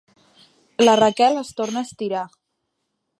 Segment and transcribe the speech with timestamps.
[0.85, 2.25] La Raquel es torna a estirar.